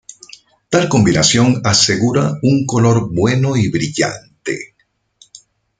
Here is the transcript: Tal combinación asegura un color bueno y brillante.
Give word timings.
Tal 0.69 0.89
combinación 0.89 1.61
asegura 1.63 2.39
un 2.41 2.65
color 2.65 3.13
bueno 3.13 3.55
y 3.55 3.69
brillante. 3.69 4.73